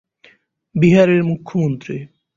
[0.75, 1.97] বিহারের মুখ্যমন্ত্রী